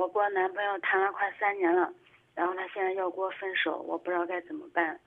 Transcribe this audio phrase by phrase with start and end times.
[0.00, 1.92] 我跟我男朋友谈了快三年了，
[2.34, 4.98] 然后他现在要跟我分手，我不知道该怎么办。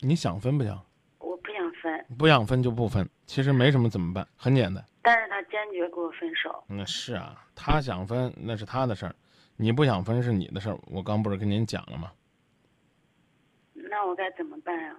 [0.00, 0.78] 你想分不想？
[1.20, 4.84] 我不想分，不想分就不分，其实没什么怎么办，很简单。
[5.00, 6.62] 但是他坚决跟我分手。
[6.68, 9.14] 那是啊，他想分那是他的事儿，
[9.56, 10.78] 你不想分是你的事儿。
[10.92, 12.12] 我刚不是跟您讲了吗？
[13.72, 14.94] 那我该怎么办呀、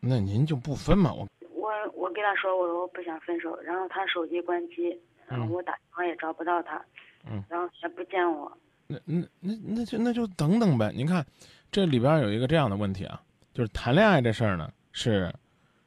[0.00, 1.12] 那您就不分嘛。
[1.12, 6.84] 我我我跟他说我说我不想分手，然后他手机关机，然后嗯我打电话也找不到他，
[7.30, 8.50] 嗯然后也不见我。
[8.86, 10.92] 那那那那就那就等等呗。
[10.94, 11.24] 您看，
[11.70, 15.34] 这里边有一个这样的问题啊，就是谈恋爱这事儿呢是，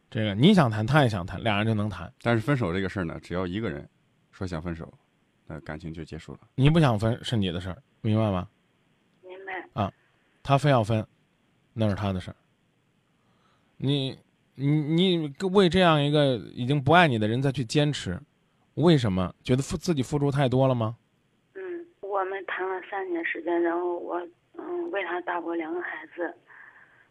[0.09, 2.11] 这个你想谈，他也想谈，俩人就能谈。
[2.21, 3.87] 但是分手这个事儿呢，只要一个人
[4.31, 4.91] 说想分手，
[5.45, 6.39] 那感情就结束了。
[6.55, 8.47] 你不想分是你的事儿，明白吗？
[9.21, 9.81] 明白？
[9.83, 9.93] 啊
[10.41, 11.05] 他非要分，
[11.73, 12.35] 那是他的事儿。
[13.77, 14.17] 你
[14.55, 18.19] 你你为这样一个已经不爱你的人再去坚持，
[18.73, 19.35] 为什么？
[19.43, 20.95] 觉得付自己付出太多了吗？
[22.47, 24.19] 谈了三年时间，然后我
[24.57, 26.33] 嗯为他打过两个孩子，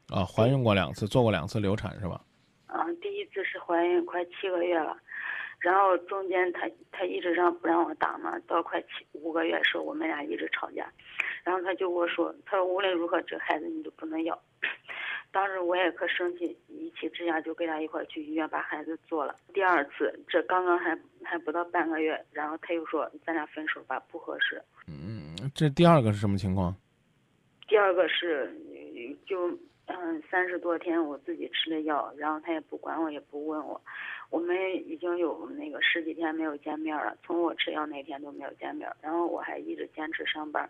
[0.08, 2.20] 啊，怀孕过两次，做过两次流产是吧？
[2.66, 4.96] 啊，第一次是怀孕快七个月了，
[5.60, 10.90] 然后中间他他一直让不让我打嘛，到快七五个月的时候，我们俩一直吵架，
[11.44, 14.36] 然后他就跟我说，他说无论如何这孩子你都不能要。
[15.32, 19.36] 当时我也可生气，一气之下就跟他一块儿去医院把孩子做了。
[19.52, 24.62] 第二次，这刚刚还还不到半个月，然后他又说咱俩分手吧，不合适。
[24.88, 26.74] 嗯，这第二个是什么情况？
[27.68, 29.50] 第二个是，呃就
[29.86, 33.80] 嗯三十多天我自己吃的药，然后他也不管我，也不问我。
[34.30, 34.56] 我们
[34.88, 40.68] 已经有那个十几天没有见面了，从我吃药那天都没有见面，然后我还一直坚持上班，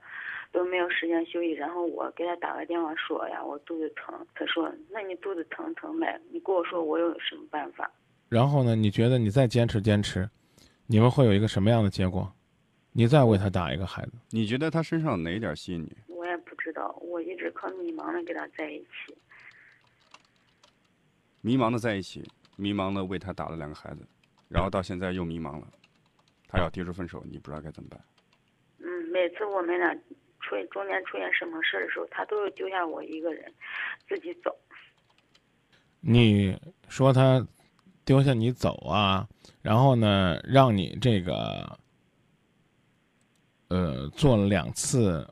[0.52, 1.52] 都没有时间休息。
[1.52, 7.90] 然后我给他打个电话说呀，我肚子疼，他说那你肚子疼疼呗，你跟我说我有什么办法？
[8.28, 8.76] 然后呢？
[8.76, 10.28] 你觉得你再坚持坚持，
[10.86, 12.30] 你们会有一个什么样的结果？
[12.98, 15.94] 你再为他打一个孩子，你觉得他身上哪一点吸引你？
[16.06, 19.14] 我也不知道，我一直可迷茫的跟他在一起。
[21.42, 22.24] 迷茫的在一起，
[22.56, 24.08] 迷茫的为他打了两个孩子，
[24.48, 25.68] 然后到现在又迷茫了，
[26.48, 28.00] 他要提出分手，你不知道该怎么办。
[28.78, 29.94] 嗯，每次我们俩
[30.40, 33.52] 出中间出现什么事儿的时候，他都是丢下我一个人，
[34.08, 34.56] 自己走。
[36.00, 36.58] 你
[36.88, 37.46] 说他
[38.06, 39.28] 丢下你走啊，
[39.60, 41.78] 然后呢，让你这个
[43.68, 45.26] 呃做了两次，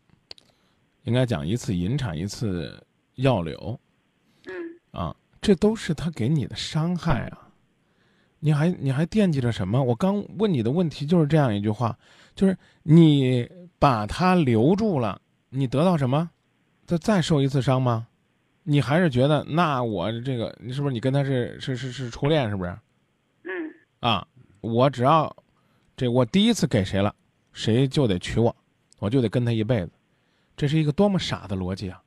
[1.03, 2.81] 应该讲一次引产，一次
[3.17, 3.79] 药流
[4.47, 4.53] 嗯
[4.91, 7.49] 啊，这都是他给你的伤害啊。
[8.41, 9.83] 你还你还惦记着什么？
[9.83, 11.97] 我刚问你的问题就是这样一句话，
[12.35, 16.31] 就是你把他留住了，你得到什么？
[16.87, 18.07] 再再受一次伤吗？
[18.65, 22.71] 你还是觉得那我这个，你是不是你跟他是是是是初恋是不是？
[23.45, 23.51] 嗯
[24.01, 24.27] 啊，
[24.61, 25.35] 我只要
[25.97, 27.15] 这我第一次给谁了，
[27.55, 28.55] 谁就得娶我，
[28.99, 29.93] 我就得跟他一辈子，
[30.55, 32.03] 这是一个多么傻的逻辑啊！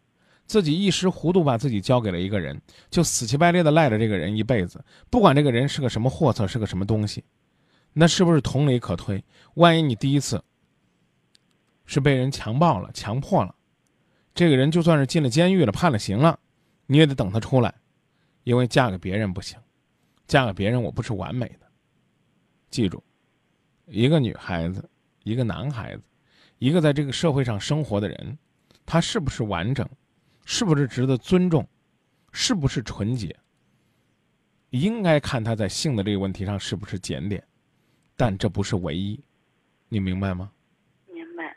[0.46, 7.24] 自己一时糊涂把自己交给了一个人，就死乞白赖的赖着这个人一辈子，不管这个人是个什么货色，是个什么东西，
[7.94, 9.24] 那是不是同理可推？
[9.56, 10.44] 万一你第一次
[11.86, 13.56] 是被人强暴了、强迫了，
[14.36, 16.40] 这个人就算是进了监狱了、判了刑了，
[16.86, 17.74] 你也得等他出来，
[18.44, 19.58] 因为嫁给别人不行，
[20.28, 21.68] 嫁给别人我不是完美的。
[22.70, 23.04] 记住，
[23.86, 24.90] 一个女孩子，
[25.28, 26.04] 一个男孩子，
[26.58, 28.38] 一个在这个社会上生活的人，
[28.86, 29.86] 他是不是完整，
[30.46, 31.68] 是不是值得尊重，
[32.32, 33.36] 是不是纯洁，
[34.70, 37.44] 应该看他在性的这个问题上是不是检点，
[38.16, 39.20] 但这不是唯一，
[39.90, 40.50] 你明白吗？
[41.12, 41.54] 明白。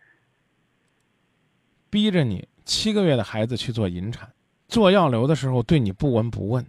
[1.89, 4.29] 逼着你七个月的孩子去做引产，
[4.67, 6.67] 做药流的时候对你不闻不问，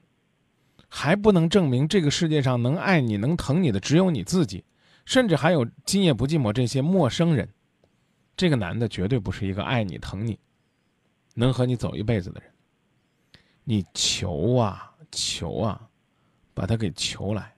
[0.88, 4.64] 还不能证明这个世界上能爱你、能疼你的只有你自己，
[5.06, 7.50] 甚至还有今夜不寂寞这些陌生人。
[8.38, 10.40] 这个男的绝对不是一个爱你、疼你、
[11.36, 12.52] 能和你走一辈子的人。
[13.64, 15.88] 你求啊求啊，
[16.54, 17.56] 把他给求来，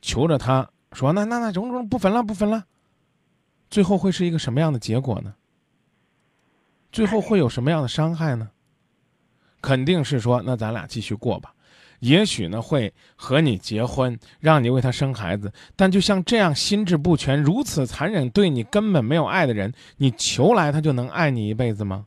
[0.00, 2.66] 求着他说那那那中中不分了不分了，
[3.70, 5.34] 最后会是一个什么样的结果呢？
[6.90, 8.50] 最后会有什么样的伤害呢？
[9.60, 11.54] 肯定是说，那咱俩继续过吧。
[12.02, 22.06] 也许呢会和你结婚，让你为他生孩子，但就像这样心智不全、如此残忍、对你根本没有爱的人，你求来他就能爱你一辈子吗？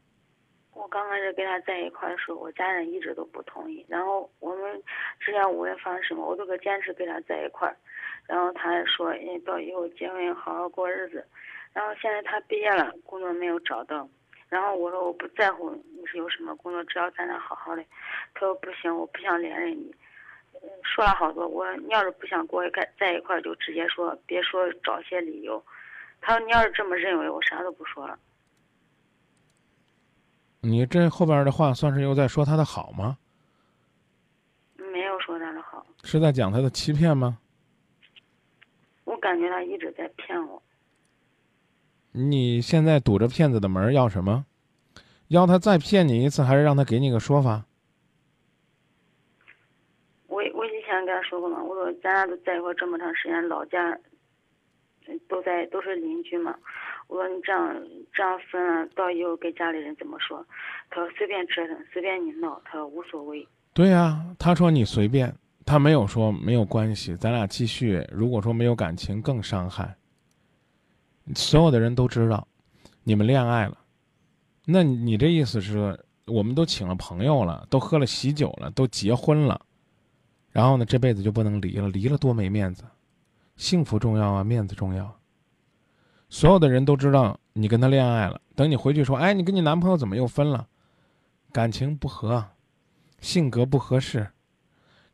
[0.73, 3.85] 我刚开始跟他在一块的时候，我家人一直都不同意。
[3.87, 4.83] 然后我们
[5.19, 7.75] 之前无论发生什么，我都可坚持跟他在一块儿。
[8.27, 11.25] 然后他还说，哎，到以后结婚好好过日子。
[11.71, 14.07] 然后现在他毕业了，工作没有找到。
[14.55, 17.83] 然后我说我不在乎你是有什么工作，只要咱俩好好的。
[18.33, 19.93] 他说不行，我不想连累你。
[20.63, 25.61] 嗯说了好多，我说你要是不想跟我在在一块儿，就直接说，别说找些理由。
[26.21, 28.17] 他说你要是这么认为，我啥都不说了。
[30.61, 33.17] 你这后边的话算是又在说他的好吗？
[34.77, 37.37] 没有说他的好，是在讲他的欺骗吗？
[39.03, 40.63] 我感觉他一直在骗我。
[42.15, 44.45] 你现在堵着骗子的门要什么？
[45.27, 47.65] 要他再骗你一次，还是让他给你个说法？
[50.27, 53.97] 我我以前跟他说过嘛，我说咱俩都在一块这么长时间，老家
[55.27, 56.55] 都在都是邻居嘛。
[57.07, 57.75] 我说你这样
[58.13, 60.45] 这样分了，到以后跟家里人怎么说？
[60.89, 63.47] 他说随便折腾，随便你闹，他说无所谓。
[63.73, 65.35] 对呀，他说你随便，
[65.65, 68.07] 他没有说没有关系，咱俩继续。
[68.11, 69.95] 如果说没有感情，更伤害。
[71.33, 72.47] 所有的人都知道，
[73.03, 73.77] 你们恋爱了，
[74.65, 79.59] 那你这意思是，我们都请了朋友了，都喝了喜酒了，都结婚了，
[80.51, 81.89] 然后呢，这辈子就不能离了？
[81.89, 82.83] 离了多没面子，
[83.55, 85.19] 幸福重要啊，面子重要。
[86.29, 90.67] 所有的人都知道你跟他恋爱了，等你回去说，哎，你跟你男朋友怎么又分了？
[91.51, 92.45] 感情不合，
[93.19, 94.27] 性格不合适，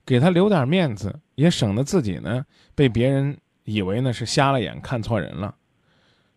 [0.06, 5.56] 给他留点面子，也省得自己呢被别人以为呢是瞎了眼，看错人了。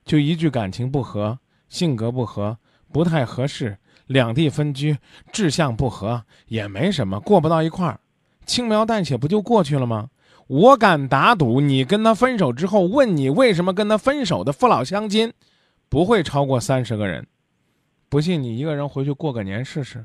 [0.05, 2.59] 就一句感情不合，性格不合，
[2.93, 4.97] 不太合适，两地分居，
[5.33, 8.01] 志向不合，也没什么，过不到一块儿，
[8.45, 10.11] 轻描淡写不就过去了吗？
[10.47, 15.33] 我敢打赌，你跟他分手之后，问你为什么跟他分手的父老乡亲，
[15.89, 17.27] 不会超过三十个人。
[18.11, 20.05] 不信你一个人回去过个年试试，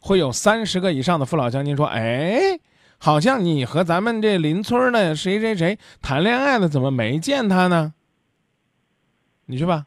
[0.00, 2.58] 会有三十个以上的父老乡亲说：“哎，
[2.98, 7.94] 好像你和咱们这邻村的谁谁谁谈恋爱了，怎么没见他呢？”
[9.50, 9.86] 你去吧，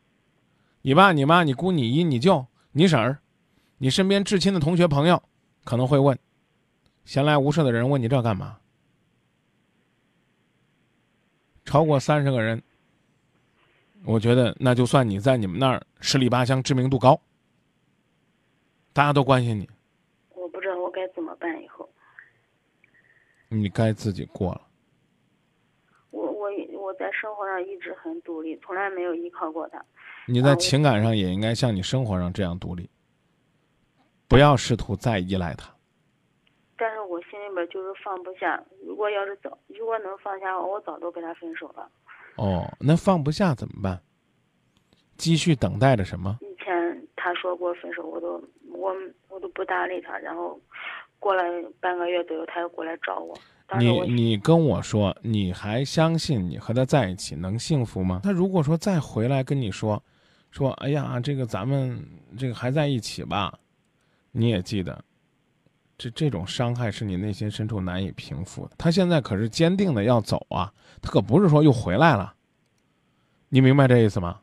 [0.82, 3.20] 你爸、你妈、你姑、你姨、你舅、你婶儿，
[3.78, 5.22] 你身边至亲的同学朋友，
[5.64, 6.18] 可能会问：
[7.06, 8.58] 闲来无事的人问你这干嘛？
[11.64, 12.64] 超过三十个人，
[14.04, 17.22] 我觉得那就算你在你们那儿十里八乡知名度高，
[18.94, 19.70] 大家都关心你。
[20.34, 21.88] 我不知道我该怎么办以后。
[23.48, 24.62] 你该自己过了。
[27.02, 29.84] 我我我在生活上一直很独立，从来没有依靠过他。
[30.28, 32.88] 你在情感上也应该像你生活上这样独立，
[34.28, 35.74] 不要试图再依赖他。
[36.78, 38.64] 但是我心里边就是放不下。
[38.86, 41.90] 如果要是早，如果能放下，我早都跟他分手了。
[42.36, 44.00] 哦，那放不下怎么办？
[45.18, 46.38] 继续等待着什么？
[46.42, 48.96] 以前他说过分手，我都我
[49.30, 50.18] 我都不搭理他。
[50.20, 50.60] 然后
[51.20, 51.44] 过了
[51.80, 53.36] 半个月左右，他又过来找我。
[53.80, 58.20] 你你跟我说，你还相信你和他在一起能幸福吗？
[58.22, 60.04] 他如果说再回来跟你说，
[60.52, 62.06] 说哎呀，这个咱们
[62.38, 63.58] 这个还在一起吧，
[64.32, 65.02] 你也记得。
[65.98, 68.72] 这这种伤害是你内心深处难以平复的。
[68.78, 72.34] 他现在可是坚定的要走啊，他可不是说又回来了。
[73.48, 74.41] 你明白这意思吗？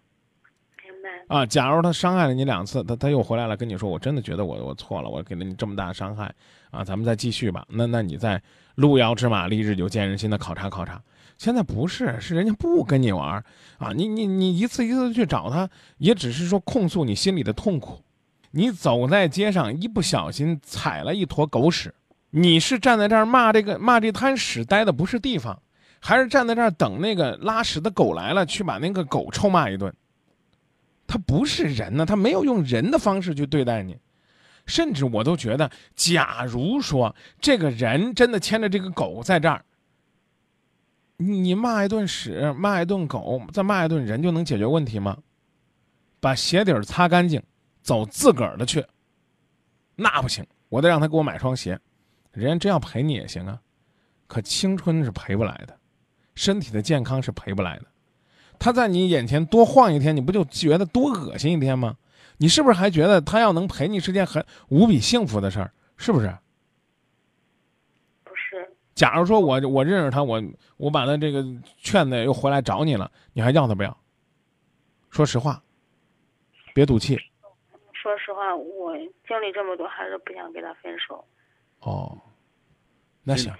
[1.29, 6.35] 啊，假如他伤害了你两次，他他又回来了，跟你说，我真的觉得我我错了，我给了你这么大伤害
[6.71, 7.65] 啊，咱们再继续吧。
[7.69, 8.43] 那那你再
[8.75, 11.01] 路遥知马力，日久见人心的考察考察。
[11.37, 13.45] 现在不是，是人家不跟你玩
[13.79, 18.03] 啊，你你你一次一次去找他，也只是说控诉你心里的痛苦。
[18.51, 21.95] 你走在街上，一不小心踩了一坨狗屎，
[22.31, 25.57] 你是站在这儿骂这个骂这滩屎待的不是地方，
[26.01, 29.93] 还是站在这儿等那个拉屎的狗来了去把那个狗臭骂一顿？
[31.09, 33.99] 他不是人呢，他没有用人的方式去对待你，
[34.67, 39.65] 甚至我都觉得，假如说这个人真的牵着这个狗在这儿，
[41.17, 45.19] 你骂一顿屎，骂一顿狗，再骂一顿人就能解决问题吗？
[46.21, 47.43] 把鞋底儿擦干净。
[47.81, 48.85] 走自个儿的去，
[49.97, 51.79] 那不行，我得让他给我买双鞋。
[52.33, 53.59] 人家真要陪你也行啊，
[54.27, 55.75] 可青春是赔不来的，
[56.35, 57.87] 身体的健康是赔不来的。
[58.59, 61.97] 他在你眼前多晃一天，你不就觉得多恶心一天吗？
[62.39, 65.73] 你是不是还觉得他要能陪你是件很无比幸福的事儿？
[65.97, 66.33] 是不是？
[68.23, 68.77] 不是。
[68.95, 70.43] 假如说我我认识他，我
[70.77, 71.45] 我把他这个
[71.79, 73.97] 劝的又回来找你了，你还要他不要？
[75.11, 75.61] 说实话，
[76.75, 77.19] 别赌气。
[77.93, 81.25] 说实话，我经历这么多，还是不想跟他分手。
[81.81, 82.17] 哦，
[83.25, 83.53] 那行，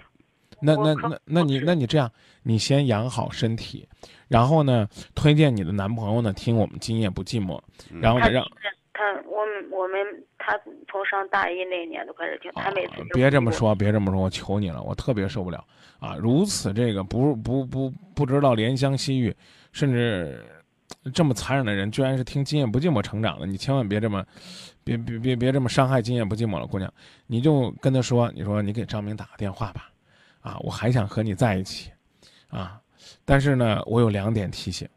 [0.61, 2.11] 那那那那你那你这样，
[2.43, 3.87] 你先养好身体，
[4.27, 7.57] 然后呢，推荐你的男朋友呢听我们《今夜不寂寞》，
[8.01, 8.43] 然后让
[8.93, 9.99] 他我们我们
[10.37, 10.57] 他
[10.89, 15.63] 从上大一那年都开始听，他每次别这么说，别这么说，我求你了，我特别受不了
[15.99, 16.15] 啊！
[16.15, 19.35] 如此这个不不不不知道怜香惜玉，
[19.71, 20.45] 甚至。
[21.13, 24.25] 这么残忍的人，居然是听《今夜不寂寞》成长的，你千万别这么，
[24.83, 26.91] 别别别别这么伤害《今夜不寂寞》了，姑娘，
[27.27, 29.89] 你就跟他说，你说你给张明打个电话吧，
[30.41, 31.91] 啊，我还想和你在一起，
[32.47, 32.79] 啊，
[33.25, 34.87] 但是呢，我有两点提醒，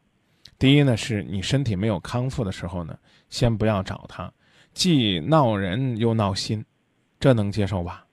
[0.58, 2.96] 第一呢，是你身体没有康复的时候呢，
[3.28, 4.32] 先不要找他，
[4.72, 6.64] 既闹人又闹心，
[7.18, 8.06] 这能接受吧？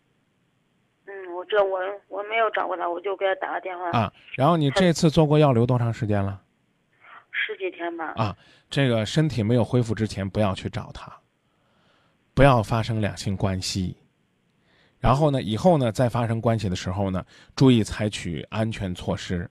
[1.05, 3.91] 嗯，我这我我没有找过他，我就给他打个电话。
[3.91, 6.41] 啊，然后你这次做过药流多长时间了？
[7.31, 8.13] 十几天吧。
[8.17, 8.35] 啊，
[8.69, 11.15] 这个身体没有恢复之前，不要去找他，
[12.33, 13.95] 不要发生两性关系。
[14.99, 17.25] 然后呢，以后呢，再发生关系的时候呢，
[17.55, 19.49] 注意采取安全措施，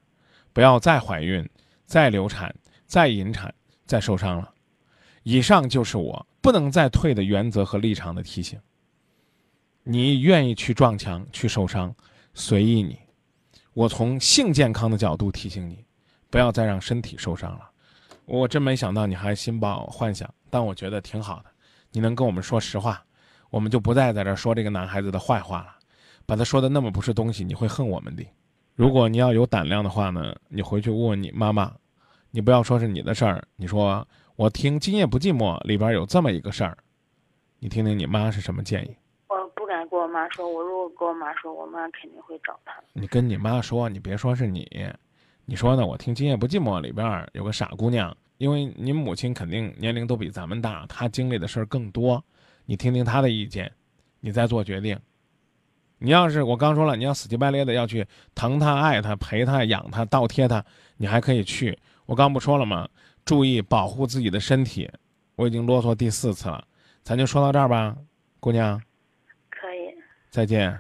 [0.53, 1.49] 不要再怀孕、
[1.87, 2.55] 再流产、
[2.87, 3.53] 再引产、
[3.87, 4.53] 再受伤了。
[5.23, 8.61] 以上就是我不能再退的原则和立场的提醒。
[9.85, 11.95] 你愿意去撞墙、去受伤，
[12.35, 12.99] 随意你。
[13.73, 15.85] 我从性健康的角度提醒你，
[16.29, 17.71] 不要再让身体受伤了。
[18.27, 21.47] 我真没想到你还心抱幻想，但我觉得挺好的。
[21.93, 23.03] 你能跟我们说实话。
[23.51, 25.77] 我们就不再在这说这个男孩子的坏话了，
[26.27, 28.25] 把他说的那么不是东西，你会恨我们的。
[28.75, 31.73] 如果你要有胆量的话呢，你回去问问你妈妈，
[32.31, 36.77] 你不要说是你的事儿，你说我听《今夜不寂寞》里边有这么一个事儿，
[37.59, 38.95] 你听听你妈是什么建议。
[39.29, 42.73] 我不敢跟我妈说，我如果跟我妈说，我妈肯定会找他。
[42.93, 44.71] 你跟你妈说，你别说是你，
[45.45, 45.85] 你说呢？
[45.85, 52.23] 我听《今夜不寂寞》里边有个傻姑娘，因为你母亲肯定年龄都比咱们大，她经历的事儿更多。
[52.69, 53.73] 你听听他的意见，
[54.21, 54.99] 你再做决定。
[55.97, 60.63] 你要是我刚说了，你要死乞白赖的要去疼他、爱他、陪他、养他、倒贴他，
[60.99, 61.79] 你还可以去。
[62.05, 62.87] 我刚不说了吗？
[63.25, 64.87] 注意保护自己的身体。
[65.37, 66.63] 我已经啰嗦第四次了，
[67.03, 67.97] 咱就说到这儿吧，
[68.39, 68.79] 姑娘。
[69.49, 69.95] 可以。
[70.29, 70.79] 再见。